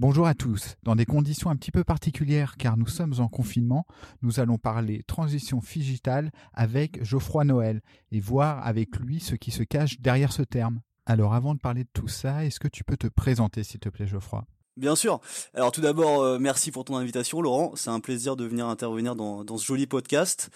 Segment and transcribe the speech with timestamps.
[0.00, 0.78] Bonjour à tous.
[0.82, 3.84] Dans des conditions un petit peu particulières car nous sommes en confinement,
[4.22, 9.62] nous allons parler transition digitale avec Geoffroy Noël et voir avec lui ce qui se
[9.62, 10.80] cache derrière ce terme.
[11.04, 13.90] Alors avant de parler de tout ça, est-ce que tu peux te présenter s'il te
[13.90, 14.46] plaît Geoffroy?
[14.80, 15.20] Bien sûr.
[15.52, 17.72] Alors tout d'abord, euh, merci pour ton invitation, Laurent.
[17.76, 20.48] C'est un plaisir de venir intervenir dans, ce joli podcast.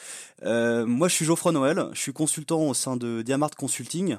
[0.44, 1.88] Euh, moi, je suis Geoffroy Noël.
[1.92, 4.16] Je suis consultant au sein de Diamart Consulting.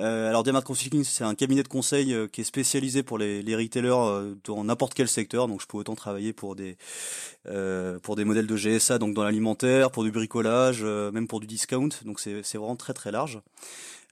[0.00, 3.54] Euh, alors Diamart Consulting, c'est un cabinet de conseil qui est spécialisé pour les, les
[3.54, 5.46] retailers dans n'importe quel secteur.
[5.46, 6.76] Donc je peux autant travailler pour des
[8.02, 11.90] pour des modèles de GSA, donc dans l'alimentaire, pour du bricolage, même pour du discount.
[12.04, 13.40] Donc c'est vraiment très très large.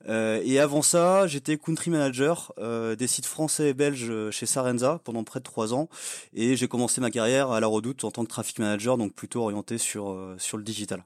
[0.09, 5.01] Euh, et avant ça, j'étais country manager euh, des sites français et belges chez Sarenza
[5.05, 5.89] pendant près de trois ans.
[6.33, 9.43] Et j'ai commencé ma carrière à la Redoute en tant que traffic manager, donc plutôt
[9.43, 11.05] orienté sur euh, sur le digital.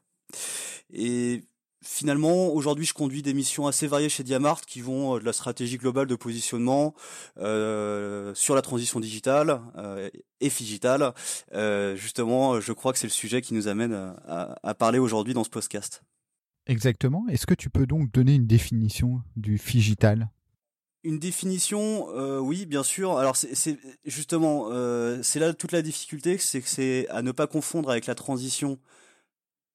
[0.92, 1.42] Et
[1.82, 5.78] finalement, aujourd'hui, je conduis des missions assez variées chez Diamart qui vont de la stratégie
[5.78, 6.94] globale de positionnement
[7.36, 9.60] sur la transition digitale
[10.40, 11.14] et digitale.
[11.94, 13.94] justement, je crois que c'est le sujet qui nous amène
[14.26, 16.02] à, à parler aujourd'hui dans ce podcast.
[16.68, 17.26] Exactement.
[17.28, 20.28] Est-ce que tu peux donc donner une définition du figital
[21.04, 23.18] une définition, euh, oui, bien sûr.
[23.18, 27.46] Alors c'est justement, euh, c'est là toute la difficulté, c'est que c'est à ne pas
[27.46, 28.78] confondre avec la transition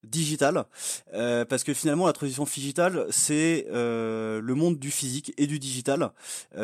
[0.04, 0.66] digitale,
[1.14, 6.12] euh, parce que finalement la transition digitale, c'est le monde du physique et du digital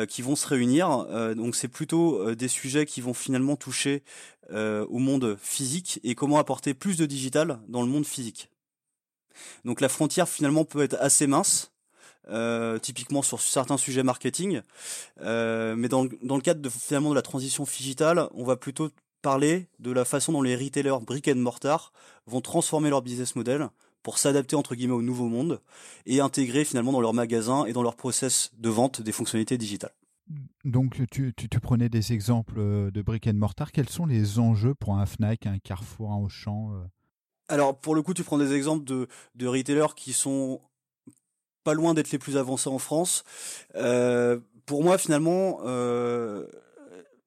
[0.07, 1.05] qui vont se réunir.
[1.35, 4.03] donc c'est plutôt des sujets qui vont finalement toucher
[4.51, 8.50] au monde physique et comment apporter plus de digital dans le monde physique.
[9.65, 11.71] Donc la frontière finalement peut être assez mince.
[12.29, 14.61] Euh, typiquement sur certains sujets marketing,
[15.21, 18.89] euh, mais dans, le cadre de finalement de la transition digitale, on va plutôt
[19.23, 21.91] parler de la façon dont les retailers brick and mortar
[22.27, 23.69] vont transformer leur business model
[24.03, 25.61] pour s'adapter entre guillemets au nouveau monde
[26.05, 29.93] et intégrer finalement dans leur magasin et dans leur process de vente des fonctionnalités digitales.
[30.63, 33.71] Donc tu, tu, tu, prenais des exemples euh, de brick and mortar.
[33.71, 36.71] Quels sont les enjeux pour un Fnac, un Carrefour, un Auchan
[37.51, 40.61] alors pour le coup, tu prends des exemples de, de retailers qui sont
[41.63, 43.23] pas loin d'être les plus avancés en France.
[43.75, 46.47] Euh, pour moi, finalement, euh,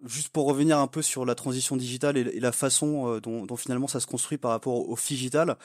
[0.04, 3.56] juste pour revenir un peu sur la transition digitale et, la façon euh, dont, dont,
[3.56, 5.56] finalement ça se construit par rapport au, digital,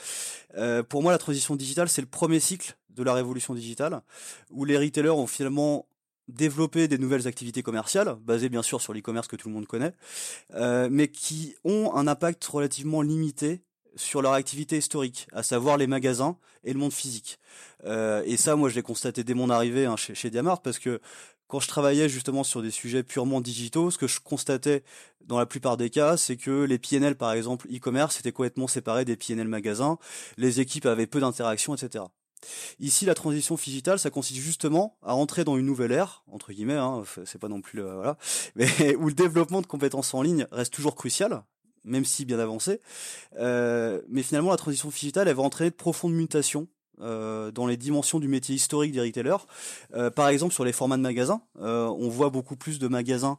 [0.89, 4.01] pour moi, la transition digitale, c'est le premier cycle de la révolution digitale,
[4.49, 5.87] où les retailers ont finalement
[6.27, 9.93] développé des nouvelles activités commerciales, basées bien sûr sur l'e-commerce que tout le monde connaît,
[10.89, 13.63] mais qui ont un impact relativement limité
[13.95, 17.39] sur leur activité historique, à savoir les magasins et le monde physique.
[17.85, 20.79] Euh, et ça, moi, je l'ai constaté dès mon arrivée hein, chez, chez Diamart, parce
[20.79, 21.00] que
[21.47, 24.83] quand je travaillais justement sur des sujets purement digitaux, ce que je constatais
[25.25, 29.05] dans la plupart des cas, c'est que les PNL, par exemple, e-commerce, étaient complètement séparés
[29.05, 29.97] des PNL magasins,
[30.38, 32.06] les équipes avaient peu d'interaction, etc.
[32.79, 36.75] Ici, la transition digitale, ça consiste justement à entrer dans une nouvelle ère, entre guillemets,
[36.75, 38.17] hein, c'est pas non plus le, voilà,
[38.56, 41.44] mais où le développement de compétences en ligne reste toujours crucial,
[41.84, 42.79] même si bien avancé.
[43.38, 46.67] Euh, mais finalement, la transition digitale, elle va entraîner de profondes mutations
[47.01, 49.45] euh, dans les dimensions du métier historique des retailers.
[49.95, 53.37] Euh, par exemple, sur les formats de magasins, euh, on voit beaucoup plus de magasins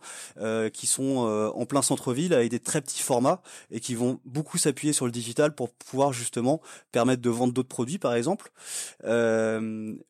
[0.72, 4.93] qui sont en plein centre-ville avec des très petits formats et qui vont beaucoup s'appuyer
[4.93, 6.60] sur le digital pour pouvoir justement
[6.93, 8.50] permettre de vendre d'autres produits, par exemple.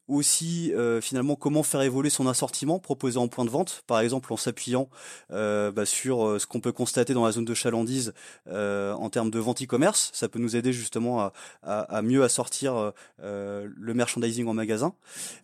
[0.09, 4.37] aussi, finalement, comment faire évoluer son assortiment proposé en point de vente, par exemple en
[4.37, 4.89] s'appuyant
[5.31, 8.12] bah, sur ce qu'on peut constater dans la zone de chalandise
[8.49, 10.10] en termes de vente e-commerce.
[10.12, 11.31] Ça peut nous aider justement
[11.62, 12.93] à mieux assortir
[13.41, 14.95] euh, le merchandising en magasin.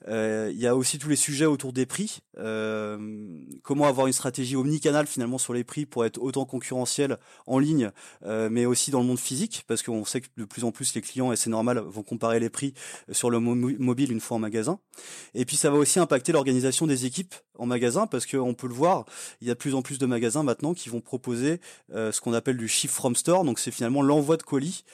[0.08, 2.18] Euh, il y a aussi tous les sujets autour des prix.
[2.38, 2.98] Euh,
[3.62, 7.90] comment avoir une stratégie omnicanal finalement sur les prix pour être autant concurrentiel en ligne,
[8.24, 11.00] mais aussi dans le monde physique, parce qu'on sait que de plus en plus les
[11.00, 12.74] clients, et c'est normal, vont comparer les prix
[13.10, 14.78] sur le mobile une fois en magasin.
[15.34, 18.74] Et puis ça va aussi impacter l'organisation des équipes en magasin, parce qu'on peut le
[18.74, 19.06] voir,
[19.40, 21.60] il y a de plus en plus de magasins maintenant qui vont proposer
[21.92, 24.84] ce qu'on appelle du shift from store, donc c'est finalement l'envoi de colis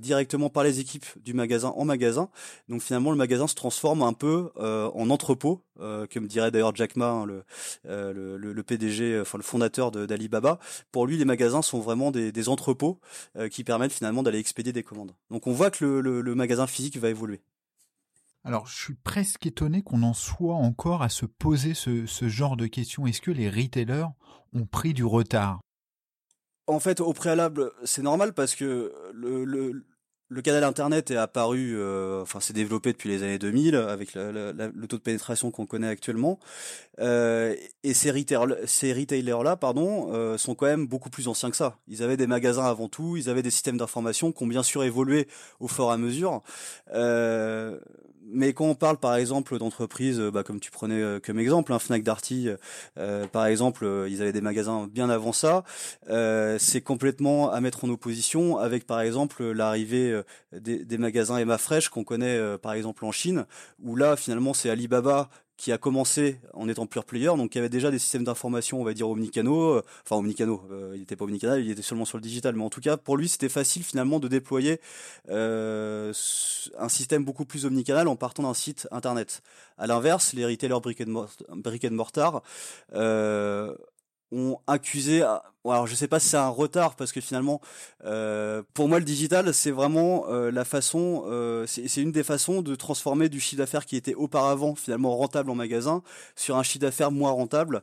[0.00, 2.28] directement par les équipes du magasin magasin.
[2.68, 6.74] Donc finalement, le magasin se transforme un peu euh, en entrepôt, euh, comme dirait d'ailleurs
[6.74, 7.26] Jack Ma, hein,
[7.86, 10.58] euh, le, le, PDG, enfin le fondateur d'Alibaba.
[10.90, 13.00] Pour lui, les magasins sont vraiment des, entrepôts
[13.50, 15.12] qui permettent finalement d'aller expédier des commandes.
[15.30, 17.40] Donc on voit que le, magasin physique va évoluer.
[18.44, 22.56] Alors, je suis presque étonné qu'on en soit encore à se poser ce, ce genre
[22.56, 23.06] de questions.
[23.06, 24.08] Est-ce que les retailers
[24.52, 25.60] ont pris du retard?
[26.66, 29.84] En fait, au préalable, c'est normal parce que le, le,
[30.32, 34.86] le canal internet est apparu, euh, enfin s'est développé depuis les années 2000 avec le
[34.86, 36.38] taux de pénétration qu'on connaît actuellement.
[37.00, 38.12] Euh, et ces,
[38.66, 41.76] ces retailers là, pardon, euh, sont quand même beaucoup plus anciens que ça.
[41.86, 44.84] Ils avaient des magasins avant tout, ils avaient des systèmes d'information qui ont bien sûr
[44.84, 45.28] évolué
[45.60, 46.42] au fur et à mesure.
[48.24, 51.72] Mais quand on parle par exemple d'entreprises, euh, bah, comme tu prenais euh, comme exemple,
[51.72, 52.48] hein, Fnac Darty,
[52.98, 55.64] euh, par exemple, ils avaient des magasins bien avant ça.
[56.58, 60.20] c'est complètement à mettre en opposition avec par exemple l'arrivée
[60.52, 63.46] des, des, magasins Emma Fresh qu'on connaît par exemple en Chine,
[63.82, 67.60] où là finalement c'est Alibaba qui a commencé en étant pure player, donc il y
[67.60, 71.16] avait déjà des systèmes d'information, on va dire omnicanaux, euh, enfin omnicanaux, euh, il n'était
[71.16, 73.48] pas omnicanal, il était seulement sur le digital, mais en tout cas pour lui c'était
[73.48, 74.80] facile finalement de déployer
[75.28, 76.12] euh,
[76.78, 79.42] un système beaucoup plus omnicanal en partant d'un site internet.
[79.78, 81.00] À l'inverse, les retailers brick
[81.84, 82.42] and mortar,
[84.34, 85.22] ont accusé
[85.70, 87.60] alors je sais pas si c'est un retard parce que finalement
[88.04, 92.62] euh, pour moi le digital c'est vraiment euh, la façon euh, c'est une des façons
[92.62, 96.02] de transformer du chiffre d'affaires qui était auparavant finalement rentable en magasin
[96.34, 97.82] sur un chiffre d'affaires moins rentable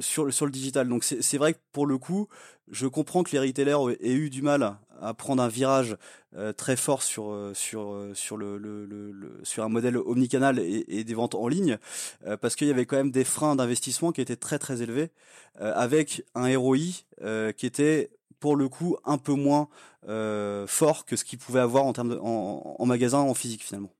[0.00, 0.88] sur sur le digital.
[0.88, 2.28] Donc c'est vrai que pour le coup
[2.70, 5.96] je comprends que les retailers aient eu du mal à prendre un virage
[6.56, 11.78] très fort sur sur sur le, sur un modèle omnicanal et des ventes en ligne
[12.40, 15.10] parce qu'il y avait quand même des freins d'investissement qui étaient très très élevés
[15.58, 16.03] avec
[16.34, 16.78] un ROI
[17.22, 18.10] euh, qui était
[18.40, 19.68] pour le coup un peu moins
[20.08, 23.92] euh, fort que ce qu'il pouvait avoir en termes en magasin en physique finalement.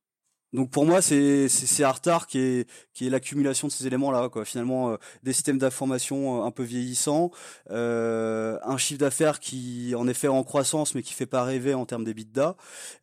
[0.55, 4.29] Donc pour moi, c'est c'est retard qui est qui est l'accumulation de ces éléments là
[4.29, 4.45] quoi.
[4.45, 7.33] Finalement, euh, des systèmes d'information euh, un peu vieillissants,
[7.71, 11.87] euh, un chiffre d'affaires qui en effet en croissance mais qui fait pas rêver en
[11.87, 12.55] termes d'EBITDA,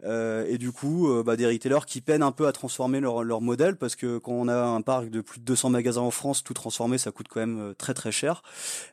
[0.06, 3.42] euh, et du coup bah, des retailers qui peinent un peu à transformer leur leur
[3.42, 6.44] modèle parce que quand on a un parc de plus de 200 magasins en France,
[6.44, 8.44] tout transformer ça coûte quand même très très cher.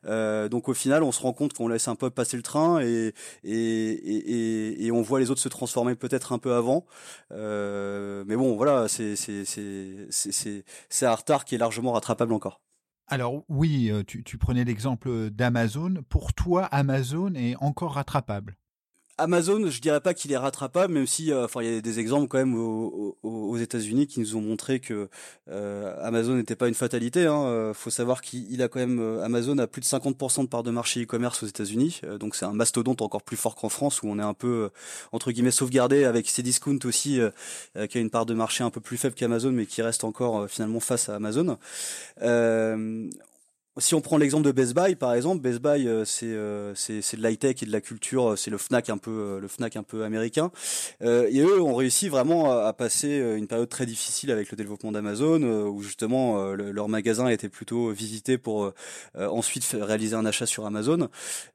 [0.05, 3.15] donc au final, on se rend compte qu'on laisse un peu passer le train et
[3.45, 6.87] et, et, et on voit les autres se transformer peut-être un peu avant.
[7.31, 12.61] mais bon voilà, c'est c'est un retard qui est largement rattrapable encore.
[13.06, 16.03] Alors oui, euh, tu, tu prenais l'exemple d'Amazon.
[16.09, 18.56] Pour toi, Amazon est encore rattrapable?
[19.19, 21.99] Amazon, je dirais pas qu'il est rattrapable, même si, euh, enfin, il y a des
[21.99, 25.09] exemples quand même aux, États-Unis qui nous ont montré que
[25.50, 27.26] euh, Amazon n'était pas une fatalité.
[27.26, 27.43] Hein.
[27.43, 30.70] Euh, faut savoir qu'il a quand même Amazon a plus de 50% de part de
[30.70, 34.19] marché e-commerce aux États-Unis, donc c'est un mastodonte encore plus fort qu'en France où on
[34.20, 34.70] est un peu
[35.11, 37.21] entre guillemets sauvegardé avec ses discounts aussi,
[37.88, 40.49] qui a une part de marché un peu plus faible qu'Amazon, mais qui reste encore
[40.49, 41.59] finalement face à Amazon
[43.79, 47.17] si on prend l'exemple de Best Buy par exemple, Best Buy euh, c'est euh, c'est
[47.17, 49.77] de l'high tech et de la culture, euh, c'est le Fnac un peu le Fnac
[49.77, 50.51] un peu américain.
[51.01, 55.43] et eux ont réussi vraiment à, passer une période très difficile avec le développement d'Amazon
[55.43, 58.73] où justement leur magasin était plutôt visité pour
[59.17, 61.09] ensuite réaliser un achat sur Amazon.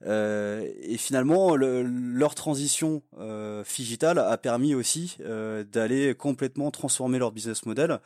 [0.05, 3.01] et finalement leur transition
[3.77, 5.17] digitale a permis aussi
[5.71, 7.99] d'aller complètement transformer leur business model.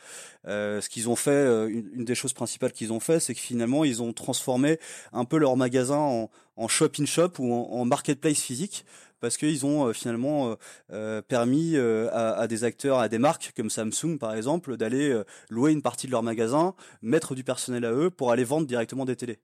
[0.45, 4.01] ce qu'ils ont fait, une des choses principales qu'ils ont fait, c'est que finalement ils
[4.01, 4.79] ont transformé
[5.13, 8.85] un peu leur magasin en, en shop-in-shop ou en, marketplace physique
[9.19, 10.55] parce qu'ils ont euh, finalement euh,
[10.91, 15.81] euh, permis à, des acteurs, à des marques comme Samsung par exemple, d'aller louer une
[15.81, 19.39] partie de leur magasin, mettre du personnel à eux pour aller vendre directement des télés.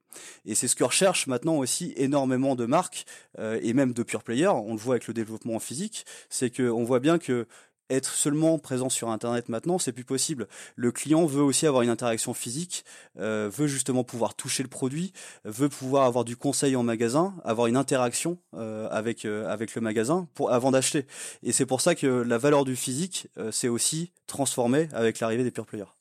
[0.46, 3.06] Et c'est ce que recherchent maintenant aussi énormément de marques
[3.40, 4.48] et même de pure players.
[4.48, 7.48] On le voit avec le développement en physique, c'est que on voit bien que
[7.94, 10.48] être seulement présent sur Internet maintenant, c'est plus possible.
[10.76, 12.86] Le client veut aussi avoir une interaction physique,
[13.20, 15.14] euh, veut justement pouvoir toucher le produit,
[15.46, 19.82] veut pouvoir avoir du conseil en magasin, avoir une interaction euh, avec euh, avec le
[19.82, 21.06] magasin pour avant d'acheter.
[21.44, 25.52] Et c'est pour ça que la valeur du physique s'est aussi transformée avec l'arrivée des
[25.52, 25.92] pure players.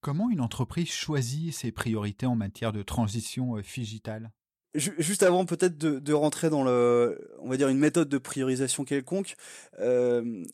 [0.00, 4.32] Comment une entreprise choisit ses priorités en matière de transition digitale?
[4.74, 8.84] Juste avant peut-être de, de, rentrer dans le, on va dire une méthode de priorisation
[8.84, 9.36] quelconque,
[9.80, 10.44] euh,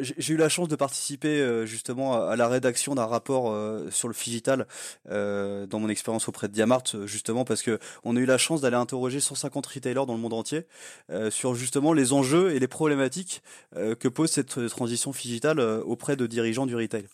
[0.00, 4.08] j'ai eu la chance de participer euh, justement à la rédaction d'un rapport euh, sur
[4.08, 4.66] le digital
[5.08, 8.60] euh, dans mon expérience auprès de Diamart justement parce que on a eu la chance
[8.60, 10.66] d'aller interroger 150 retailers dans le monde entier
[11.30, 13.42] sur justement les enjeux et les problématiques
[13.74, 17.06] que pose cette transition digitale auprès de dirigeants du retail.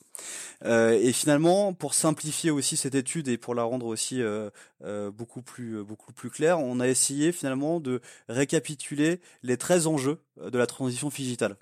[0.64, 4.22] Et finalement, pour simplifier aussi cette étude et pour la rendre aussi
[5.12, 10.58] beaucoup plus beaucoup plus claire, on a essayé finalement de récapituler les 13 enjeux de
[10.58, 11.56] la transition digitale.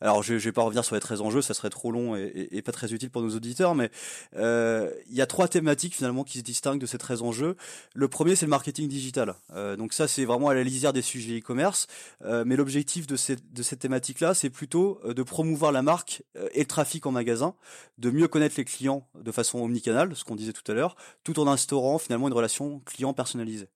[0.00, 2.62] Alors, je, je vais pas revenir sur les 13 enjeux, ça serait trop long et,
[2.62, 3.90] pas très utile pour nos auditeurs, mais
[4.34, 7.56] il y a trois thématiques finalement qui se distinguent de ces 13 enjeux.
[7.94, 9.34] Le premier, c'est le marketing digital.
[9.78, 11.86] donc ça, c'est vraiment à la lisière des sujets e-commerce,
[12.22, 17.12] mais l'objectif de cette thématique-là, c'est plutôt de promouvoir la marque et le trafic en
[17.12, 17.54] magasin,
[17.98, 21.38] de mieux connaître les clients de façon omnicanale, ce qu'on disait tout à l'heure, tout
[21.40, 23.68] en instaurant finalement une relation client personnalisée.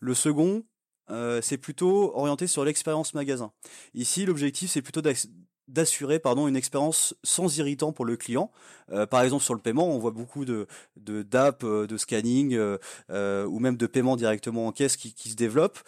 [0.00, 0.64] Le second,
[1.10, 3.52] euh, c'est plutôt orienté sur l'expérience magasin.
[3.94, 5.02] Ici, l'objectif, c'est plutôt
[5.68, 8.50] d'assurer pardon une expérience sans irritant pour le client.
[8.92, 10.66] Euh, par exemple sur le paiement, on voit beaucoup de
[10.96, 15.30] d'app, de, euh, de, scanning euh, ou même de paiement directement en caisse qui, qui
[15.30, 15.78] se développent.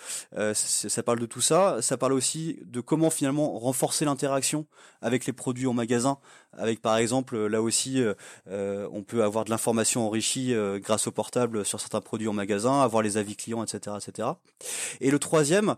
[0.54, 1.78] ça parle de tout ça.
[1.80, 4.66] Ça parle aussi de comment finalement renforcer l'interaction
[5.02, 6.18] avec les produits en magasin.
[6.52, 8.02] Avec par exemple là aussi,
[8.48, 13.02] on peut avoir de l'information enrichie grâce au portable sur certains produits en magasin, avoir
[13.02, 14.28] les avis clients, etc., etc.
[15.00, 15.76] Et le troisième,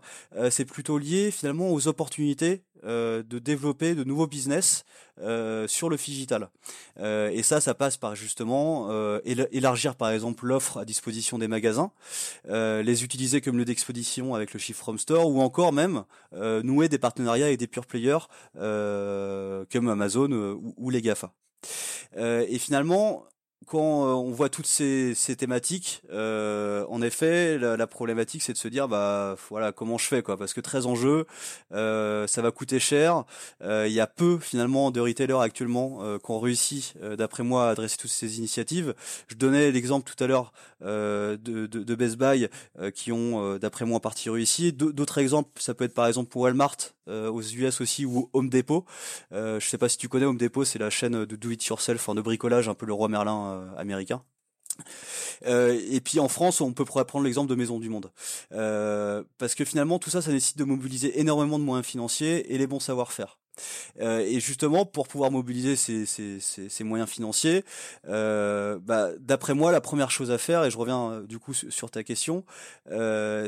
[0.49, 4.83] c'est plutôt lié finalement aux opportunités de développer de nouveaux business
[5.21, 6.49] euh, sur le digital.
[6.99, 11.47] Euh, et ça, ça passe par justement euh, élargir par exemple l'offre à disposition des
[11.47, 11.91] magasins,
[12.49, 16.03] les utiliser comme lieu d'expédition avec le Shift from Store, ou encore même
[16.63, 21.31] nouer des partenariats avec des pure players comme Amazon ou, ou, les Gafa.
[22.17, 23.25] et finalement,
[23.67, 28.53] quand euh, on voit toutes ces, ces thématiques, euh, en effet, la, la problématique c'est
[28.53, 31.25] de se dire bah voilà comment je fais quoi, parce que très enjeux,
[31.73, 33.23] euh, ça va coûter cher.
[33.61, 37.67] Euh, il y a peu finalement de retailers actuellement euh, qui ont réussi, d'après moi,
[37.67, 38.93] à adresser toutes ces initiatives.
[39.27, 42.47] Je donnais l'exemple tout à l'heure de, de, de, Best Buy
[42.93, 44.73] qui ont, d'après moi, en partie réussi.
[44.73, 48.85] D'autres exemples, ça peut être par exemple pour Walmart aux US aussi ou Home Depot.
[49.31, 52.09] je sais pas si tu connais Home Depot, c'est la chaîne de do it yourself,
[52.09, 54.23] en de bricolage, un peu le roi Merlin euh, américain.
[55.45, 58.11] Euh, et puis en France, on peut prendre l'exemple de Maison du Monde,
[58.53, 62.57] euh, parce que finalement tout ça, ça nécessite de mobiliser énormément de moyens financiers et
[62.57, 63.37] les bons savoir-faire.
[63.99, 67.63] Euh, et justement, pour pouvoir mobiliser ces, moyens financiers,
[68.07, 71.53] euh, bah, d'après moi, la première chose à faire, et je reviens euh, du coup
[71.53, 72.43] sur ta question,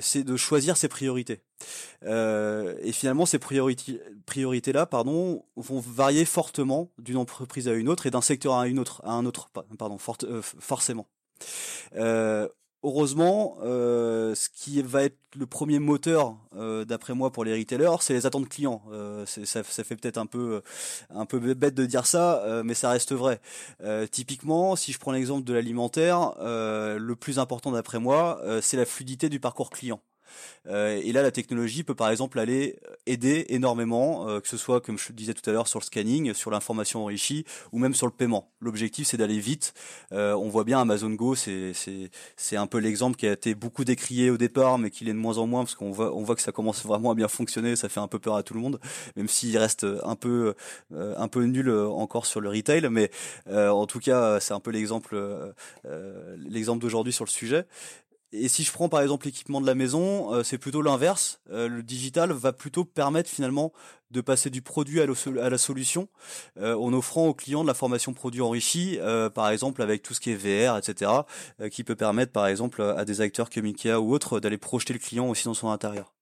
[0.01, 1.41] c'est de choisir ses priorités.
[2.03, 8.11] Et finalement, ces priorités, priorités-là, pardon, vont varier fortement d'une entreprise à une autre et
[8.11, 11.07] d'un secteur à une autre, à un autre, pardon, forcément.
[12.85, 17.97] Heureusement, euh, ce qui va être le premier moteur, euh, d'après moi, pour les retailers,
[18.01, 18.81] c'est les attentes clients.
[18.91, 20.61] Euh, ça, ça, fait peut-être un peu,
[21.09, 23.41] un peu bête de dire ça, euh, mais ça reste vrai.
[24.11, 29.29] Typiquement, si je prends l'exemple de l'alimentaire, le plus important d'après moi, c'est la fluidité
[29.29, 29.99] du parcours client.
[30.67, 34.57] Euh, et là, la technologie peut par exemple aller euh, aider énormément, euh, que ce
[34.57, 37.93] soit comme je disais tout à l'heure sur le scanning, sur l'information enrichie, ou même
[37.93, 38.51] sur le paiement.
[38.61, 39.73] L'objectif, c'est d'aller vite.
[40.11, 44.37] on voit bien Amazon Go, c'est un peu l'exemple qui a été beaucoup décrié au
[44.37, 46.51] départ, mais qui l'est de moins en moins parce qu'on voit on voit que ça
[46.51, 47.75] commence vraiment à bien fonctionner.
[47.75, 48.79] Ça fait un peu peur à tout le monde,
[49.15, 50.55] même s'il reste un peu
[50.91, 53.11] un peu nul encore sur le retail, mais
[53.51, 55.15] en tout cas, c'est un peu l'exemple
[56.37, 57.65] l'exemple d'aujourd'hui sur le sujet.
[58.37, 61.39] Et si je prends par exemple l'équipement de la maison, euh, c'est plutôt l'inverse.
[61.51, 63.71] Euh, le digital va plutôt permettre finalement
[64.11, 65.07] de passer du produit à,
[65.49, 66.07] la solution
[66.59, 68.99] euh, en offrant aux clients de la formation produit enrichie,
[69.33, 71.11] par exemple avec tout ce qui est VR, etc.,
[71.71, 74.99] qui peut permettre par exemple à des acteurs comme Ikea ou autres d'aller projeter le
[74.99, 76.13] client aussi dans son intérieur.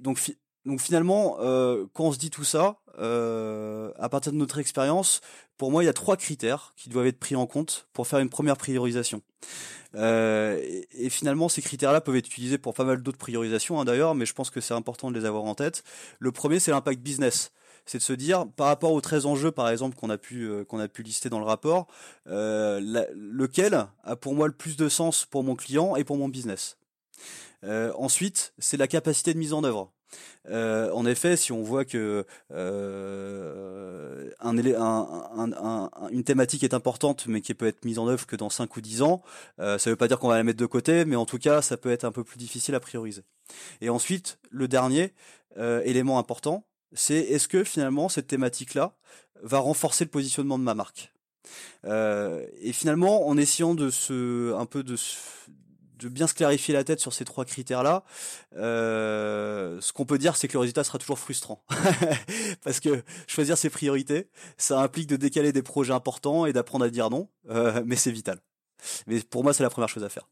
[0.00, 0.18] donc
[0.66, 5.20] donc finalement, euh, quand on se dit tout ça, euh, à partir de notre expérience,
[5.58, 8.18] pour moi, il y a trois critères qui doivent être pris en compte pour faire
[8.18, 9.22] une première priorisation.
[9.94, 10.60] Euh,
[10.92, 14.26] et, finalement, ces critères-là peuvent être utilisés pour pas mal d'autres priorisations, hein, d'ailleurs, mais
[14.26, 15.84] je pense que c'est important de les avoir en tête.
[16.18, 17.52] Le premier, c'est l'impact business
[17.88, 20.80] c'est de se dire par rapport aux 13 enjeux par exemple qu'on a pu qu'on
[20.80, 21.86] a pu lister dans le rapport
[22.24, 26.78] lequel a pour moi le plus de sens pour mon client et pour mon business?
[27.62, 29.92] Ensuite c'est la capacité de mise en œuvre
[30.48, 34.30] euh, en effet, si on voit que euh,
[36.24, 39.02] thématique est importante, mais qui peut être mise en œuvre que dans 5 ou 10
[39.02, 39.22] ans,
[39.60, 41.38] euh, ça ne veut pas dire qu'on va la mettre de côté, mais en tout
[41.38, 43.22] cas, ça peut être un peu plus difficile à prioriser.
[43.80, 45.12] Et ensuite, le dernier
[45.84, 48.92] élément important, c'est est-ce que finalement cette thématique-là
[49.42, 51.12] va renforcer le positionnement de ma marque?
[51.84, 54.96] Et finalement, en essayant de se, un peu de,
[55.98, 58.04] de bien se clarifier la tête sur ces trois critères-là,
[58.56, 61.64] euh, ce qu'on peut dire, c'est que le résultat sera toujours frustrant.
[62.64, 66.90] Parce que choisir ses priorités, ça implique de décaler des projets importants et d'apprendre à
[66.90, 68.40] dire non, euh, mais c'est vital.
[69.06, 70.28] Mais pour moi, c'est la première chose à faire.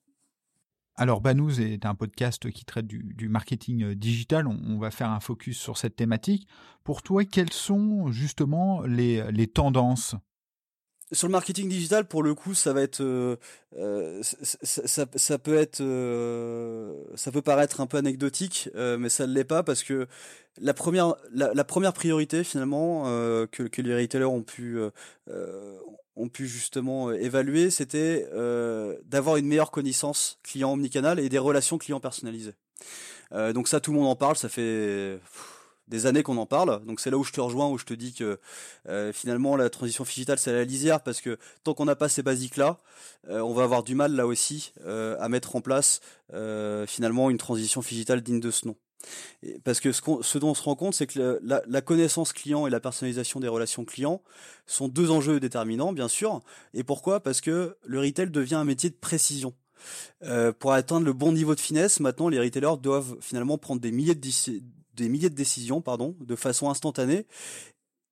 [0.96, 4.46] Alors, Banous est un podcast qui traite du, marketing euh, digital.
[4.46, 6.46] On, va faire un focus sur cette thématique.
[6.84, 10.14] Pour toi, quelles sont justement les, les tendances
[11.12, 13.36] sur le marketing digital, pour le coup, ça va être, euh,
[13.76, 19.32] euh, ça, ça, peut être, euh, ça peut paraître un peu anecdotique, mais ça ne
[19.32, 20.06] l'est pas parce que
[20.60, 24.78] la première, la, première priorité finalement que, que, les retailers ont pu,
[26.16, 28.28] ont pu justement évaluer, c'était
[29.04, 32.54] d'avoir une meilleure connaissance client omnicanal et des relations clients personnalisées.
[33.32, 35.18] donc ça, tout le monde en parle, ça fait
[35.88, 36.84] des années qu'on en parle.
[36.84, 38.38] Donc c'est là où je te rejoins, où je te dis que
[38.88, 42.22] euh, finalement la transition digitale c'est la lisière parce que tant qu'on n'a pas ces
[42.22, 42.78] basiques là,
[43.28, 46.00] euh, on va avoir du mal là aussi euh, à mettre en place
[46.86, 48.76] finalement une transition digitale digne de ce nom.
[49.62, 52.66] parce que ce, ce, dont on se rend compte, c'est que la, la, connaissance client
[52.66, 54.20] et la personnalisation des relations clients
[54.66, 56.40] sont deux enjeux déterminants, bien sûr.
[56.72, 57.20] Et pourquoi?
[57.20, 59.54] Parce que le retail devient un métier de précision.
[60.22, 63.92] Euh, pour atteindre le bon niveau de finesse, maintenant les retailers doivent finalement prendre des
[63.92, 64.28] milliers de,
[64.94, 67.26] des milliers de décisions, pardon, de façon instantanée.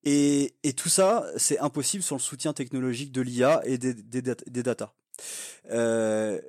[0.04, 3.94] Et, tout ça, c'est impossible sans le soutien technologique de l'IA et des
[4.62, 4.94] data.
[5.70, 6.40] Euh,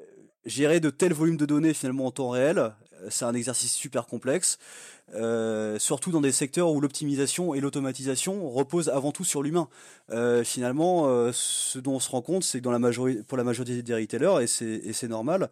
[0.45, 2.73] gérer de tels volumes de données finalement en temps réel,
[3.09, 4.57] c'est un exercice super complexe.
[5.15, 9.67] Euh, surtout dans des secteurs où l'optimisation et l'automatisation reposent avant tout sur l'humain.
[10.12, 13.93] Euh, finalement, euh, ce dont on se rend compte, c'est que pour la majorité des
[13.93, 15.50] retailers, et c'est normal,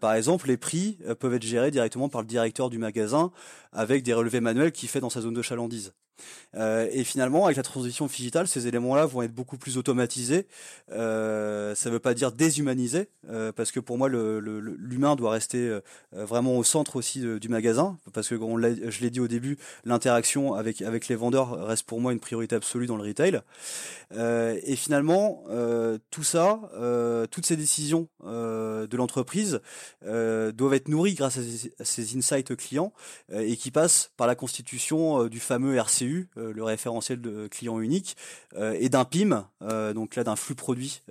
[0.00, 3.30] par exemple, les prix peuvent être gérés directement par le directeur du magasin
[3.72, 5.92] avec des relevés manuels qu'il fait dans sa zone de chalandise.
[6.56, 10.46] Euh, et finalement, avec la transition digitale, ces éléments-là vont être beaucoup plus automatisés.
[10.90, 15.78] Euh, ça ne veut pas dire déshumanisés, euh, parce que pour moi, l'humain doit rester
[16.12, 20.82] vraiment au centre aussi du magasin, parce que je l'ai dit au début, l'interaction avec
[20.82, 23.40] avec les vendeurs reste pour moi une priorité absolue dans le retail.
[24.12, 25.44] et finalement,
[26.10, 26.60] tout ça,
[27.30, 29.60] toutes ces décisions de l'entreprise
[30.02, 32.92] doivent être nourries grâce à ces, à ces insights clients
[33.32, 38.16] et qui passent par la constitution du fameux RCU euh, le référentiel de client unique,
[38.56, 41.02] euh, et d'un PIM, euh, donc là d'un flux produit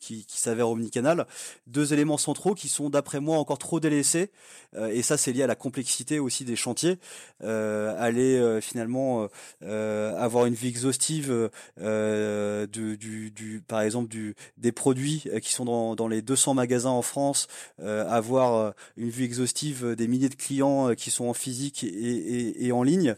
[0.00, 1.26] qui, s'avère omnicanal.
[1.66, 4.30] Deux éléments centraux qui sont d'après moi encore trop délaissés,
[4.78, 6.98] et ça c'est lié à la complexité aussi des chantiers.
[7.40, 9.28] aller finalement
[9.60, 16.22] avoir une vie exhaustive du, du, par exemple du, des produits qui sont dans, les
[16.22, 21.34] 200 magasins en France, avoir une vue exhaustive des milliers de clients qui sont en
[21.34, 23.16] physique et en ligne,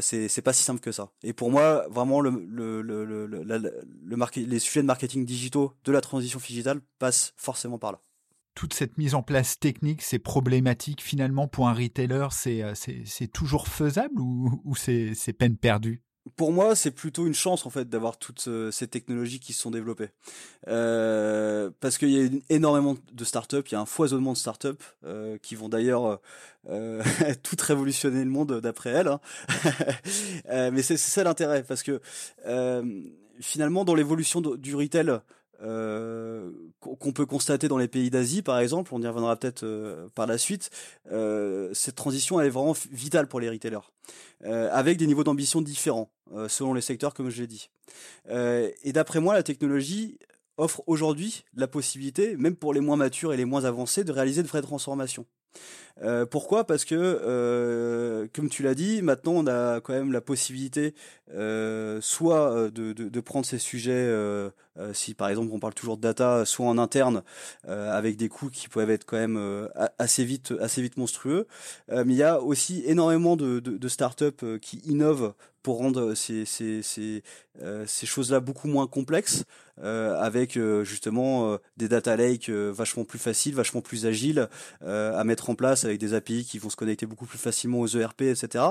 [0.00, 1.10] c'est pas si simple que ça.
[1.22, 5.92] Et pour moi, vraiment, le, le, le, le, le les sujets de marketing digitaux de
[5.92, 8.00] la transition digitale passent forcément par là.
[8.54, 13.66] Toute cette mise en place technique, c'est problématique finalement pour un retailer, c'est euh, toujours
[13.66, 16.02] faisable ou, ou c'est peine perdue?
[16.36, 19.60] Pour moi, c'est plutôt une chance en fait d'avoir toutes euh, ces technologies qui se
[19.60, 20.08] sont développées,
[20.68, 24.68] euh, parce qu'il y a énormément de startups, il y a un foisonnement de startups
[25.04, 26.20] euh, qui vont d'ailleurs
[26.68, 27.02] euh,
[27.42, 29.08] toutes révolutionner le monde d'après elles.
[29.08, 29.20] Hein.
[30.72, 32.00] mais c'est ça l'intérêt, parce que
[33.40, 35.20] finalement, dans l'évolution du retail,
[35.62, 36.50] euh,
[37.04, 40.26] qu'on peut constater dans les pays d'Asie, par exemple, on y reviendra peut-être euh, par
[40.26, 40.70] la suite,
[41.12, 43.92] euh, cette transition est vraiment vitale pour les retailers,
[44.42, 46.10] avec des niveaux d'ambition différents
[46.48, 47.70] selon les secteurs, comme je l'ai dit.
[48.28, 50.18] et d'après moi, la technologie
[50.56, 54.42] offre aujourd'hui la possibilité, même pour les moins matures et les moins avancés, de réaliser
[54.42, 55.26] de vraies transformations.
[56.02, 56.64] Euh, pourquoi?
[56.66, 60.94] Parce que, euh, comme tu l'as dit, maintenant on a quand même la possibilité
[61.32, 64.12] euh, soit de, de, prendre ces sujets,
[64.92, 67.22] si par exemple on parle toujours de data, soit en interne
[67.66, 71.46] avec des coûts qui peuvent être quand même assez vite, assez vite monstrueux.
[71.88, 76.44] mais il y a aussi énormément de, de, de startups qui innovent pour rendre ces,
[76.44, 77.22] ces, ces,
[77.86, 79.44] ces choses-là beaucoup moins complexes,
[79.82, 84.48] avec justement des data lakes vachement plus faciles, vachement plus agiles
[84.82, 87.88] à mettre en place avec des API qui vont se connecter beaucoup plus facilement aux
[87.88, 88.64] ERP, etc.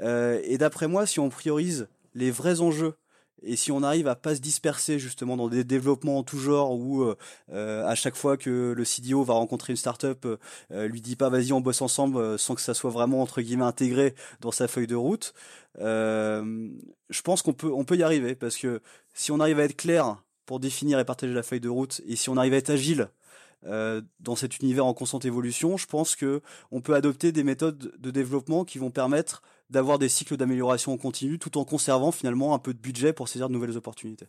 [0.00, 2.94] Euh, et d'après moi, si on priorise les vrais enjeux
[3.42, 6.72] et si on arrive à pas se disperser justement dans des développements en tout genre
[6.72, 7.16] où euh,
[7.52, 10.26] euh, à chaque fois que le CDO va rencontrer une startup,
[10.72, 13.64] euh, lui dit pas vas-y on bosse ensemble sans que ça soit vraiment entre guillemets
[13.64, 15.34] intégré dans sa feuille de route,
[15.78, 18.34] je pense qu'on peut on peut y arriver.
[18.34, 18.80] Parce que
[19.14, 22.16] si on arrive à être clair pour définir et partager la feuille de route et
[22.16, 23.10] si on arrive à être agile
[23.64, 27.92] euh, dans cet univers en constante évolution, je pense que on peut adopter des méthodes
[27.98, 32.54] de développement qui vont permettre d'avoir des cycles d'amélioration en continu tout en conservant finalement
[32.54, 34.28] un peu de budget pour saisir de nouvelles opportunités.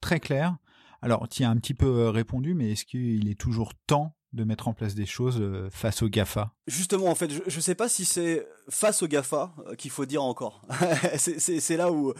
[0.00, 0.56] Très clair.
[1.02, 4.42] Alors, tu as un petit peu euh, répondu, mais est-ce qu'il est toujours temps de
[4.42, 6.54] mettre en place des choses euh, face aux GAFA?
[6.66, 10.22] Justement, en fait, je ne sais pas si c'est face aux GAFA qu'il faut dire
[10.22, 10.62] encore.
[11.16, 12.14] c'est là où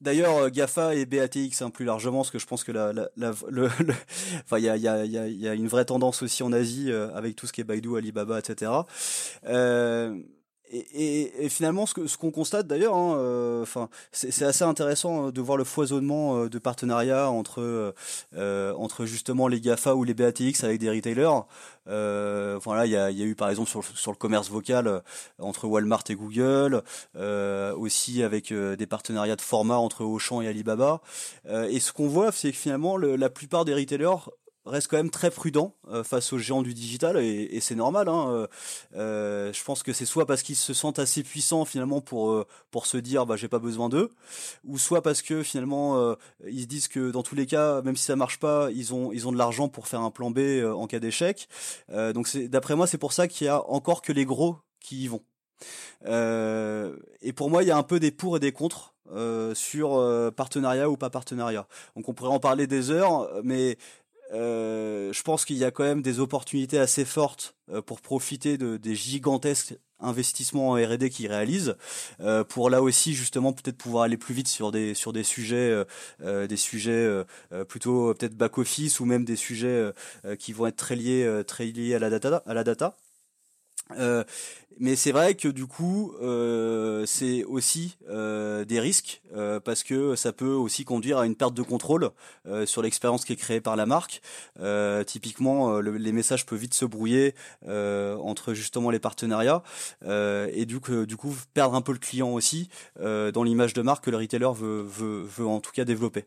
[0.00, 3.08] D'ailleurs, euh, Gafa et BATX hein, plus largement, parce que je pense que la, la,
[3.48, 3.68] le,
[4.44, 7.14] enfin, il y a, y, a, y a une vraie tendance aussi en Asie euh,
[7.14, 8.70] avec tout ce qui est Baidu, Alibaba, etc.
[9.46, 10.18] Euh,
[10.72, 13.66] et, et, finalement, ce qu'on ce qu'on constate d'ailleurs, hein, euh,
[14.12, 17.94] c'est assez intéressant euh, de voir le foisonnement euh, de partenariats entre
[18.34, 21.42] euh, entre justement les Gafa ou les BATX avec des retailers.
[21.86, 25.02] Euh, voilà, il y a, y a, eu par exemple sur, sur le commerce vocal
[25.38, 26.82] entre Walmart et Google,
[27.76, 31.00] aussi avec des partenariats de format entre Auchan et Alibaba.
[31.46, 34.30] et ce qu'on voit, c'est que finalement, le, la plupart des retailers
[34.66, 38.08] reste quand même très prudent euh, face aux géants du digital et, et c'est normal.
[38.08, 38.46] Hein, euh,
[38.94, 42.46] euh je pense que c'est soit parce qu'ils se sentent assez puissants finalement pour euh,
[42.70, 44.10] pour se dire bah j'ai pas besoin d'eux,
[44.64, 46.14] ou soit parce que finalement
[46.46, 49.12] ils se disent que dans tous les cas, même si ça marche pas, ils ont
[49.12, 51.48] ils ont de l'argent pour faire un plan B en cas d'échec.
[51.88, 55.04] donc c'est d'après moi c'est pour ça qu'il y a encore que les gros qui
[55.04, 55.22] y vont.
[56.06, 58.94] et pour moi il y a un peu des pour et des contre.
[59.12, 60.02] Euh, sur
[60.34, 61.66] partenariat ou pas partenariat.
[61.94, 63.76] Donc on pourrait en parler des heures, mais
[64.32, 68.58] euh, je pense qu'il y a quand même des opportunités assez fortes euh, pour profiter
[68.58, 71.76] de, des gigantesques investissements en R&D qu'ils réalisent,
[72.20, 75.84] euh, pour là aussi justement peut-être pouvoir aller plus vite sur des sur des sujets
[76.20, 77.24] des sujets
[77.68, 79.92] plutôt peut-être back office ou même des sujets
[80.38, 82.96] qui vont être très liés très liés à la data à la data.
[83.92, 84.24] Euh,
[84.80, 90.16] mais c'est vrai que du coup, euh, c'est aussi euh, des risques euh, parce que
[90.16, 92.10] ça peut aussi conduire à une perte de contrôle
[92.46, 94.20] euh, sur l'expérience qui est créée par la marque.
[95.06, 97.34] typiquement, les messages peuvent vite se brouiller
[97.66, 99.62] entre justement les partenariats
[100.04, 102.68] et du coup, du coup, perdre un peu le client aussi
[103.00, 106.24] dans l'image de marque que le retailer veut, veut, veut en tout cas développer.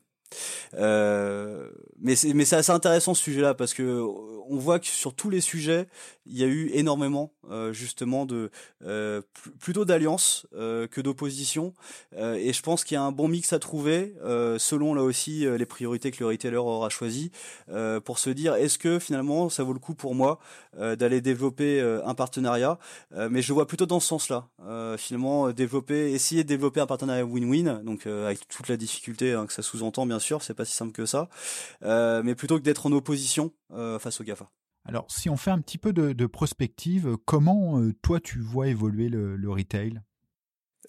[0.76, 4.02] Euh, mais c'est mais c'est assez intéressant ce sujet-là parce que
[4.50, 5.88] on voit que sur tous les sujets
[6.26, 8.52] il y a eu énormément euh, justement de
[8.84, 9.22] euh,
[9.60, 11.74] plutôt d'alliances euh, que d'opposition.
[12.18, 15.04] Euh, et je pense qu'il y a un bon mix à trouver euh, selon là
[15.04, 17.32] aussi les priorités que le retailer aura choisi
[18.04, 20.40] pour se dire est-ce que finalement ça vaut le coup pour moi
[20.78, 22.80] d'aller développer un partenariat?
[23.30, 24.48] Mais je vois plutôt dans ce sens-là.
[24.98, 29.54] Finalement développer essayer de développer un partenariat win-win donc avec toute la difficulté hein, que
[29.54, 31.30] ça sous-entend bien sûr c'est pas si simple que ça
[31.82, 33.54] mais plutôt que d'être en opposition
[34.00, 34.50] face au Gafa.
[34.88, 38.70] Alors, si on fait un petit peu de, de prospective, comment euh, toi tu vois
[38.70, 40.02] évoluer le, le retail?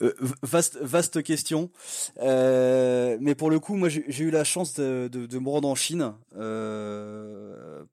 [0.01, 1.73] Euh, vaste, vaste question.
[2.21, 5.67] Euh, mais pour le coup, moi, j'ai eu la chance de, de, de, me rendre
[5.67, 7.85] en Chine euh,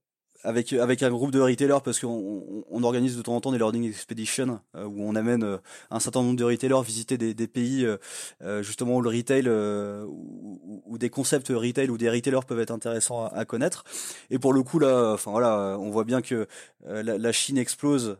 [0.45, 3.57] avec avec un groupe de retailers parce qu'on on, organise de temps en temps des
[3.57, 5.57] learning expeditions euh, où on amène euh,
[5.89, 10.97] un certain nombre de retailers visiter des, des pays euh, justement où le retail ou
[10.97, 13.83] des concepts retail ou des retailers peuvent être intéressants à, connaître.
[14.29, 16.47] Et pour le coup là enfin voilà on voit bien que
[16.85, 18.17] la, la, Chine explose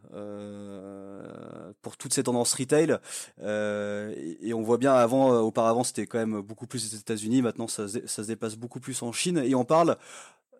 [1.81, 2.97] pour toutes ces tendances retail
[3.41, 7.41] et, et, on voit bien avant auparavant c'était quand même beaucoup plus les États-Unis.
[7.41, 9.37] Maintenant ça, ça se dépasse beaucoup plus en Chine.
[9.37, 9.97] Et on parle euh,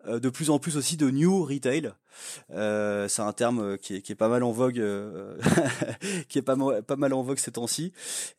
[0.06, 1.92] de plus en plus aussi de new retail.
[2.52, 5.36] Euh, c'est un terme euh, qui est, pas mal en vogue, euh,
[6.28, 7.92] qui est pas, mal en vogue ces temps-ci.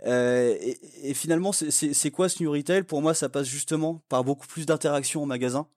[0.06, 0.56] Euh,
[1.03, 2.84] et, finalement, c'est quoi ce new retail?
[2.84, 5.67] Pour moi, ça passe justement par beaucoup plus d'interactions en magasin.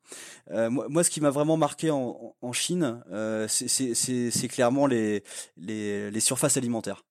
[0.51, 3.03] moi, ce qui m'a vraiment marqué en, Chine,
[3.49, 5.23] c'est clairement les,
[6.21, 7.05] surfaces alimentaires.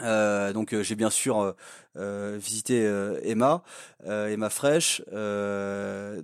[0.00, 1.52] Euh, donc j'ai bien sûr euh,
[1.94, 3.62] visiter euh, Emma,
[4.06, 5.02] euh, Emma Fresh.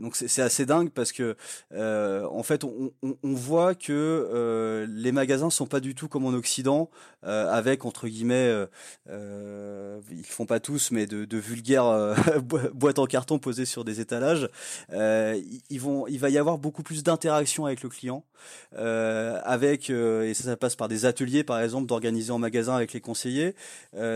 [0.01, 1.37] donc c'est assez dingue parce que
[1.75, 6.91] en fait on, voit que les magasins sont pas du tout comme en Occident
[7.23, 8.67] avec entre guillemets
[9.09, 12.15] ils font pas tous mais de, vulgaires
[12.75, 14.49] boîtes en carton posées sur des étalages.
[14.91, 18.25] il va y avoir beaucoup plus d'interaction avec le client
[18.73, 23.01] avec et ça, ça passe par des ateliers par exemple d'organiser en magasin avec les
[23.01, 23.55] conseillers.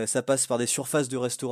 [0.05, 1.42] ça passe par des surfaces de restauration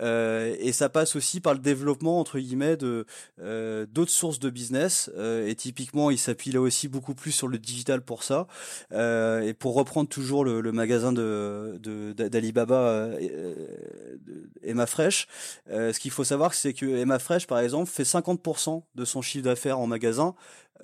[0.00, 3.06] Euh, et ça passe aussi par le développement entre guillemets de
[3.40, 5.10] euh, d'autres sources de business.
[5.16, 8.46] Euh, et typiquement, il s'appuie là aussi beaucoup plus sur le digital pour ça.
[8.92, 11.78] Et pour reprendre toujours le, magasin de
[12.12, 13.10] d'Alibaba
[14.62, 15.26] Emma Fresh,
[15.68, 19.44] ce qu'il faut savoir, c'est que Emma Fresh, par exemple, fait 50% de son chiffre
[19.44, 20.34] d'affaires en magasin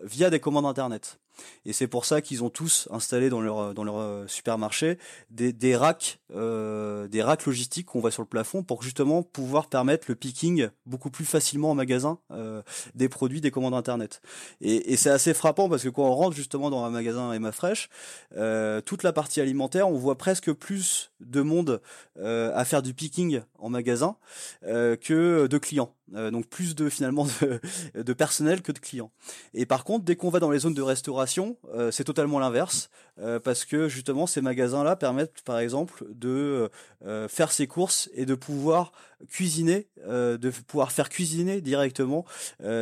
[0.03, 1.19] via des commandes internet.
[1.65, 4.99] Et c'est pour ça qu'ils ont tous installé dans leur dans leur euh, supermarché
[5.31, 9.69] des, des racks euh, des racks logistiques qu'on voit sur le plafond pour justement pouvoir
[9.69, 12.63] permettre le picking beaucoup plus facilement en magasin euh,
[12.95, 14.21] des produits des commandes internet.
[14.61, 17.89] Et, c'est assez frappant parce que quand on rentre justement dans un magasin Emma Fresh,
[18.37, 21.81] euh, toute la partie alimentaire, on voit presque plus de monde
[22.21, 24.17] à faire du picking en magasin
[24.63, 25.95] que de clients.
[26.13, 27.27] Donc plus de finalement
[27.95, 29.11] de, personnel que de clients.
[29.55, 31.57] Et par contre, dès qu'on va dans les zones de restauration,
[31.91, 32.91] c'est totalement l'inverse,
[33.45, 36.71] parce que justement ces magasins-là permettent par exemple de
[37.29, 38.93] faire ses courses et de pouvoir
[39.29, 42.25] cuisiner, de pouvoir faire cuisiner directement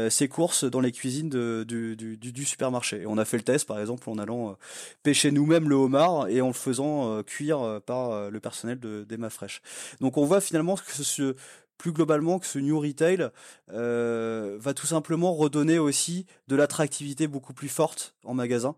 [0.08, 3.02] ses courses dans les cuisines du, supermarché.
[3.02, 4.56] Et on a fait le test par exemple en allant
[5.02, 9.28] pêcher nous-mêmes le homard et en le faisant cuire par le personnel de d'Emma.
[10.00, 11.34] Donc on voit finalement que ce,
[11.78, 13.30] plus globalement que ce new retail
[13.72, 18.76] euh, va tout simplement redonner aussi de l'attractivité beaucoup plus forte en magasin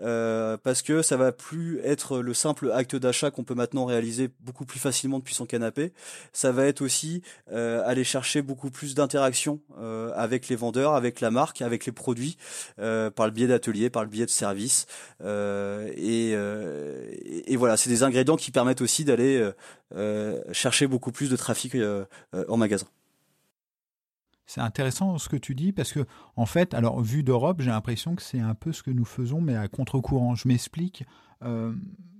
[0.00, 4.30] euh, parce que ça va plus être le simple acte d'achat qu'on peut maintenant réaliser
[4.40, 5.92] beaucoup plus facilement depuis son canapé.
[6.32, 9.60] Ça va être aussi euh, aller chercher beaucoup plus d'interaction
[10.14, 12.36] avec les vendeurs avec la marque avec les produits
[12.76, 14.86] par le biais d'ateliers par le biais de services
[15.24, 19.50] et, et, voilà c'est des ingrédients qui permettent aussi d'aller
[20.52, 21.76] chercher beaucoup plus de trafic
[22.32, 22.86] en magasin
[24.48, 28.16] c'est intéressant ce que tu dis parce que, en fait, alors vu d'Europe, j'ai l'impression
[28.16, 30.34] que c'est un peu ce que nous faisons, mais à contre-courant.
[30.34, 31.04] Je m'explique.
[31.44, 31.74] Euh,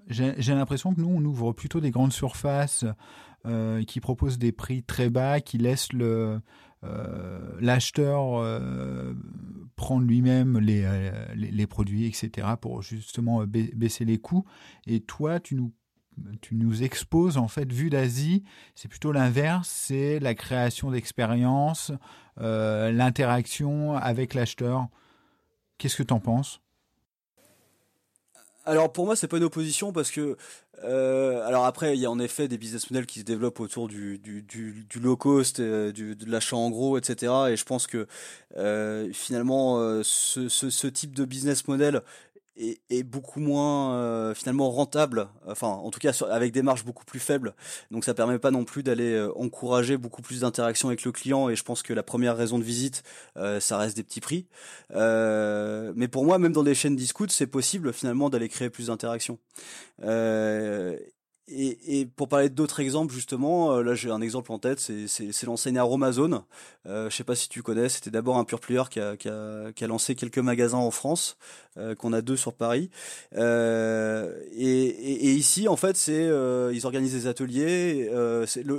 [0.09, 2.85] j'ai l'impression que nous, on ouvre plutôt des grandes surfaces
[3.47, 6.41] euh, qui proposent des prix très bas, qui laissent le
[6.85, 8.43] euh, l'acheteur
[9.75, 14.45] prendre lui-même les, les, produits, etc., pour justement baisser les coûts.
[14.87, 15.73] Et toi, tu nous
[16.41, 21.93] tu nous exposes en fait, vue d'Asie, c'est plutôt l'inverse, c'est la création d'expériences,
[22.41, 24.89] euh, l'interaction avec l'acheteur.
[25.79, 26.61] Qu'est-ce que tu en penses?
[28.65, 30.37] Alors pour moi c'est pas une opposition parce que
[30.85, 33.89] euh, alors après il y a en effet des business models qui se développent autour
[33.89, 34.21] du,
[35.01, 37.33] low cost, euh, de l'achat en gros, etc.
[37.49, 38.07] Et je pense que
[39.15, 42.03] finalement ce, ce, ce, type de business model
[42.59, 47.21] est, beaucoup moins euh, finalement rentable, enfin en tout cas avec des marges beaucoup plus
[47.21, 47.55] faibles.
[47.91, 51.49] Donc ça permet pas non plus d'aller euh, encourager beaucoup plus d'interaction avec le client.
[51.49, 53.03] Et je pense que la première raison de visite,
[53.37, 54.47] euh, ça reste des petits prix.
[54.91, 59.39] mais pour moi, même dans des chaînes discount, c'est possible finalement d'aller créer plus d'interaction.
[61.51, 65.47] Et, et, pour parler d'autres exemples justement, euh, là j'ai un exemple en tête, c'est
[65.47, 66.43] l'enseigne Aromazone.
[66.87, 69.29] Euh, je sais pas si tu connais, c'était d'abord un pure player qui a, qui,
[69.29, 71.37] a, qui a, lancé quelques magasins en France,
[71.79, 72.91] euh, qu'on a deux sur Paris.
[73.35, 76.29] Euh, et, et, ici en fait c'est
[76.73, 78.11] ils organisent des ateliers.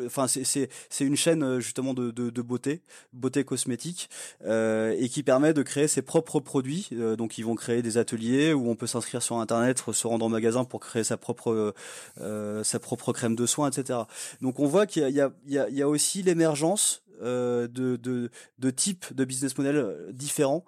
[0.05, 2.82] enfin c'est une chaîne justement de, de, de, beauté,
[3.13, 4.10] beauté cosmétique,
[4.45, 6.89] et qui permet de créer ses propres produits.
[7.17, 10.29] donc ils vont créer des ateliers où on peut s'inscrire sur internet, se rendre en
[10.29, 11.73] magasin pour créer sa propre
[12.63, 13.99] sa propre crème de soins, etc.
[14.41, 15.21] Donc on voit qu'il y,
[15.81, 18.29] a, aussi l'émergence euh, de,
[18.71, 20.63] types de business models euh, différents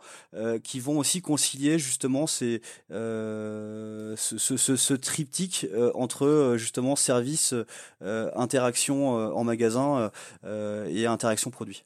[0.64, 7.54] qui vont aussi concilier justement ces, ce, ce, triptyque entre justement service,
[8.02, 10.12] interaction en magasin
[10.44, 11.84] et interaction produit.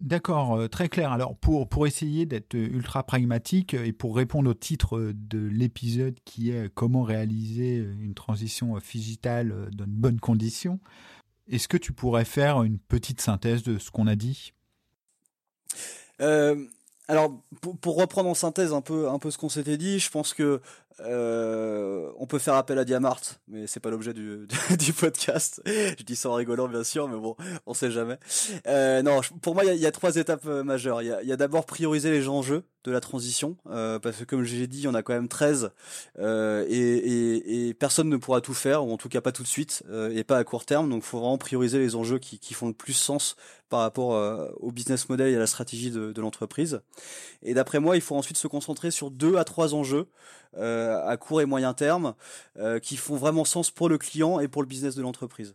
[0.00, 1.10] D'accord, euh, très clair.
[1.10, 6.72] Alors pour, essayer d'être ultra pragmatique et pour répondre au titre de l'épisode qui est
[6.72, 10.78] comment réaliser une transition digitale dans de bonnes conditions,
[11.48, 14.52] est-ce que tu pourrais faire une petite synthèse de ce qu'on a dit?
[16.20, 16.64] Euh,
[17.08, 17.42] alors,
[17.80, 20.60] pour, reprendre en synthèse un peu, un peu ce qu'on s'était dit, je pense que
[21.00, 25.62] euh, on peut faire appel à Diamart, mais c'est pas l'objet du, podcast.
[25.66, 28.18] Je dis ça en rigolant bien sûr, mais bon, on sait jamais.
[28.66, 31.02] Euh, non, pour moi, il y, y a, trois étapes euh, majeures.
[31.02, 34.44] Il y a, y d'abord prioriser les enjeux de la transition, euh, parce que comme
[34.44, 35.70] j'ai dit, on a quand même 13
[36.18, 39.48] euh, et, et, personne ne pourra tout faire, ou en tout cas pas tout de
[39.48, 40.88] suite, euh, et pas à court terme.
[40.88, 43.36] Donc, il faut vraiment prioriser les enjeux qui, font le plus sens
[43.68, 44.10] par rapport
[44.60, 46.80] au business model et à la stratégie de, de l'entreprise.
[47.42, 50.08] Et d'après moi, il faut ensuite se concentrer sur deux à trois enjeux
[50.56, 52.14] euh, à court et moyen terme
[52.58, 55.54] euh, qui font vraiment sens pour le client et pour le business de l'entreprise.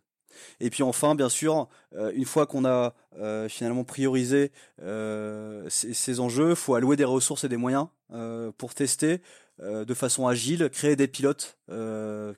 [0.60, 2.94] Et puis enfin, bien sûr, euh, une fois qu'on a
[3.48, 7.88] finalement priorisé ces, enjeux, faut allouer des ressources et des moyens
[8.58, 9.22] pour tester
[9.60, 11.60] de façon agile, créer des pilotes,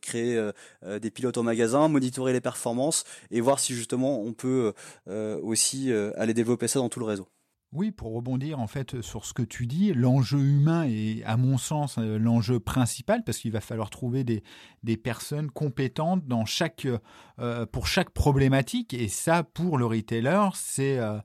[0.02, 0.52] créer
[0.84, 4.74] des pilotes en magasin, monitorer les performances et voir si justement on peut
[5.08, 7.30] aussi aller développer ça dans tout le réseau.
[7.76, 11.58] Oui, pour rebondir en fait sur ce que tu dis, l'enjeu humain est à mon
[11.58, 14.44] sens euh, l'enjeu principal parce qu'il va falloir trouver des,
[14.96, 16.88] personnes compétentes dans chaque,
[17.40, 18.94] euh, pour chaque problématique.
[18.94, 21.20] Et ça pour le retailer c'est euh,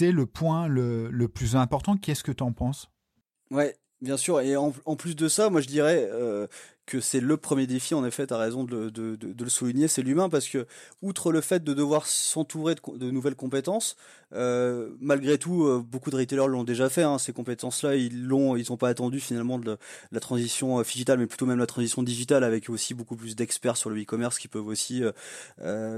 [0.00, 1.96] le point le, plus important.
[1.96, 2.90] Qu'est-ce que tu en penses?
[3.50, 4.42] Ouais, bien sûr.
[4.42, 6.06] Et en, plus de ça, moi je dirais
[6.88, 8.90] que c'est le premier défi, en effet, tu as raison de,
[9.22, 10.66] le souligner, c'est l'humain, parce que,
[11.02, 13.94] outre le fait de devoir s'entourer de, nouvelles compétences,
[14.32, 18.56] euh, malgré tout, euh, beaucoup de retailers l'ont déjà fait, hein, ces compétences-là, ils l'ont,
[18.56, 19.76] ils n'ont pas attendu finalement de
[20.10, 23.76] la, transition euh, digitale, mais plutôt même la transition digitale, avec aussi beaucoup plus d'experts
[23.76, 25.02] sur le e-commerce qui peuvent aussi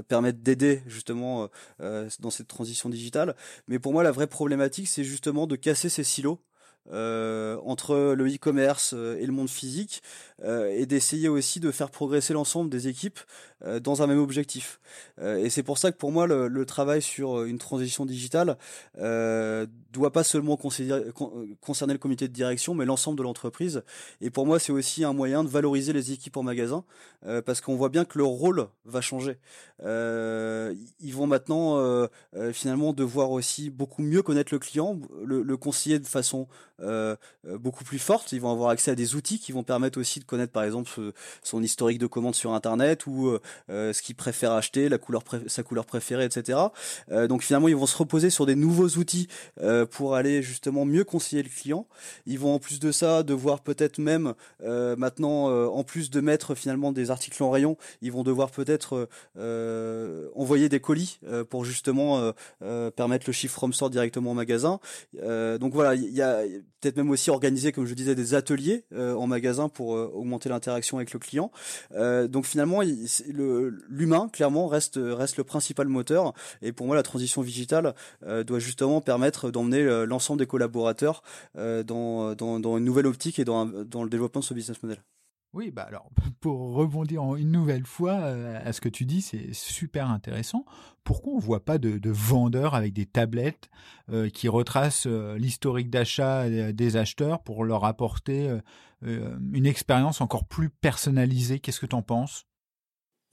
[0.07, 1.49] permettre d'aider justement
[1.79, 3.35] dans cette transition digitale.
[3.67, 6.39] Mais pour moi, la vraie problématique, c'est justement de casser ces silos
[6.89, 10.01] euh, entre le e-commerce euh, et le monde physique
[10.43, 13.19] euh, et d'essayer aussi de faire progresser l'ensemble des équipes
[13.83, 14.79] dans un même objectif.
[15.21, 18.57] et c'est pour ça que pour moi le, travail sur une transition digitale
[18.95, 23.83] doit pas seulement concerner le comité de direction mais l'ensemble de l'entreprise.
[24.19, 26.83] Et pour moi c'est aussi un moyen de valoriser les équipes en magasin
[27.45, 29.37] parce qu'on voit bien que leur rôle va changer.
[29.79, 32.07] ils vont maintenant
[32.53, 36.47] finalement devoir aussi beaucoup mieux connaître le client, le conseiller de façon
[36.81, 37.15] euh,
[37.47, 38.31] euh, beaucoup plus forte.
[38.31, 40.91] Ils vont avoir accès à des outils qui vont permettre aussi de connaître par exemple
[41.43, 43.37] son historique de commande sur internet ou
[43.69, 46.59] euh, ce qu'il préfère acheter, la couleur sa couleur préférée, etc.
[47.29, 49.27] donc finalement ils vont se reposer sur des nouveaux outils
[49.91, 51.87] pour aller justement mieux conseiller le client.
[52.25, 56.91] Ils vont en plus de ça devoir peut-être même maintenant en plus de mettre finalement
[56.91, 59.09] des articles en rayon, ils vont devoir peut-être
[60.35, 62.33] envoyer des colis pour justement
[62.95, 64.79] permettre le chiffre from store directement au magasin.
[65.13, 66.41] donc voilà, il y a
[66.79, 70.49] peut-être même aussi organiser, comme je disais, des ateliers euh, en magasin pour euh, augmenter
[70.49, 71.51] l'interaction avec le client.
[71.93, 72.81] Euh, donc finalement,
[73.89, 76.33] l'humain, clairement, reste, le principal moteur.
[76.61, 77.93] Et pour moi, la transition digitale
[78.45, 81.23] doit justement permettre d'emmener l'ensemble des collaborateurs
[81.55, 85.01] dans, une nouvelle optique et dans, dans le développement de ce business model.
[85.53, 86.09] Oui, bah alors
[86.39, 90.65] pour rebondir une nouvelle fois euh, à ce que tu dis, c'est super intéressant.
[91.03, 93.69] Pourquoi on voit pas de, vendeurs avec des tablettes
[94.09, 98.59] euh, qui retracent euh, l'historique d'achat des acheteurs pour leur apporter
[99.01, 101.59] une expérience encore plus personnalisée?
[101.59, 102.45] Qu'est-ce que tu en penses?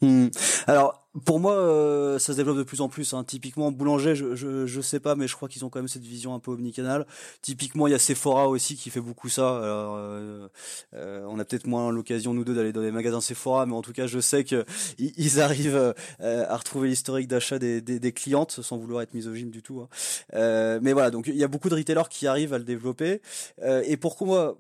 [0.01, 0.29] Hmm.
[0.67, 3.15] Alors pour moi, euh, ça se développe de plus en plus.
[3.15, 3.25] Hein.
[3.25, 6.05] Typiquement, boulanger, je, je, je sais pas, mais je crois qu'ils ont quand même cette
[6.05, 7.07] vision un peu omnicanal.
[7.43, 9.57] Typiquement, il y a Sephora aussi qui fait beaucoup ça.
[9.59, 10.49] Alors, euh,
[10.95, 13.83] euh, on a peut-être moins l'occasion nous deux d'aller dans les magasins Sephora, mais en
[13.83, 14.65] tout cas, je sais que
[14.99, 19.63] ils arrivent à retrouver l'historique d'achat des, des, des, clientes sans vouloir être misogyne du
[19.63, 19.81] tout.
[19.81, 20.79] Hein.
[20.83, 23.21] mais voilà, donc il y a beaucoup de retailers qui arrivent à le développer.
[23.63, 24.59] et pourquoi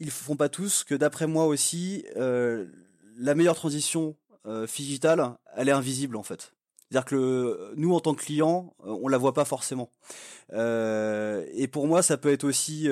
[0.00, 4.16] ils font pas tous que d'après moi aussi, la meilleure transition
[4.46, 4.66] euh,
[5.56, 6.52] elle est invisible en fait.
[6.88, 9.90] C'est-à-dire que nous, en tant que clients, euh, on la voit pas forcément.
[10.52, 12.88] Euh, et pour moi, ça peut être aussi.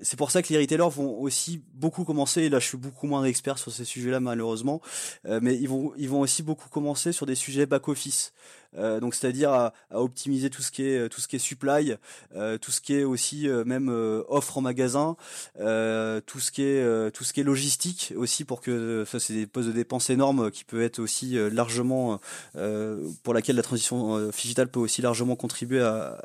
[0.00, 2.42] c'est pour ça que les retailers vont aussi beaucoup commencer.
[2.42, 4.80] Et là, je suis beaucoup moins expert sur ces sujets-là, malheureusement.
[5.24, 8.32] mais ils vont, ils vont aussi beaucoup commencer sur des sujets back office.
[8.76, 11.96] Euh, donc c'est-à-dire à, optimiser tout ce qui est tout ce qui est supply,
[12.34, 13.88] euh, tout ce qui est aussi euh, même
[14.28, 15.16] offre en magasin,
[15.56, 19.46] tout ce qui est tout ce qui est logistique aussi pour que ça c'est des
[19.46, 22.20] postes de dépenses énormes qui peut être aussi largement
[23.22, 26.18] pour laquelle la transition digitale peut aussi largement contribuer à,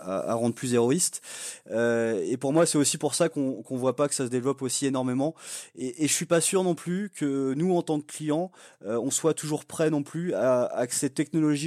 [0.00, 1.22] à, rendre plus héroïste.
[1.70, 4.62] et pour moi c'est aussi pour ça qu'on qu'on voit pas que ça se développe
[4.62, 5.34] aussi énormément.
[5.76, 8.50] Et, et je suis pas sûr non plus que nous en tant que clients
[8.84, 11.14] on soit toujours prêt non plus à, à que cette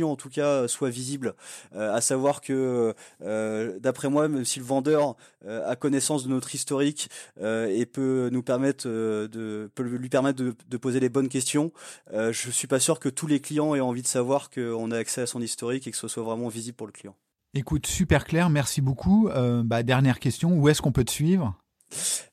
[0.03, 1.35] en tout cas euh, soit visible.
[1.75, 6.55] Euh, à savoir que euh, d'après moi, même si le vendeur a connaissance de notre
[6.55, 7.09] historique
[7.41, 11.73] et peut nous permettre de peut lui permettre de, poser les bonnes questions,
[12.13, 15.21] je suis pas sûr que tous les clients aient envie de savoir qu'on a accès
[15.21, 17.15] à son historique et que ce soit vraiment visible pour le client.
[17.53, 19.29] Écoute, super clair, merci beaucoup.
[19.65, 21.57] Bah, dernière question, où est-ce qu'on peut te suivre?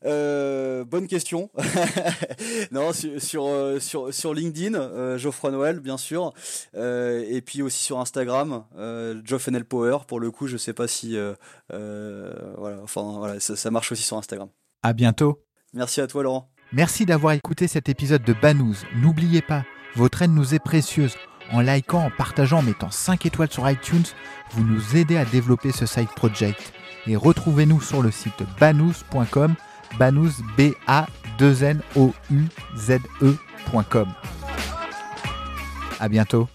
[0.04, 1.50] Euh, bonne question.
[2.72, 6.32] non, sur sur euh, sur, sur LinkedIn, euh, Geoffroy Noël, bien sûr,
[6.76, 9.98] euh, et puis aussi sur Instagram, euh, Geoff Power.
[10.06, 11.16] Pour le coup, je sais pas si
[11.68, 14.48] voilà, enfin voilà, ça, ça marche aussi sur Instagram.
[14.82, 15.42] À bientôt.
[15.72, 16.50] Merci à toi, Laurent.
[16.72, 18.76] Merci d'avoir écouté cet épisode de Banous.
[18.96, 19.64] N'oubliez pas,
[19.96, 21.16] votre aide nous est précieuse.
[21.52, 24.04] En likant, en partageant, en mettant 5 étoiles sur iTunes,
[24.52, 26.72] vous nous aidez à développer ce side project
[27.06, 29.54] et retrouvez-nous sur le site banous.com,
[29.98, 31.06] banous b a
[31.38, 32.44] 2 n o u
[32.76, 34.08] z e.com.
[35.98, 36.48] À bientôt.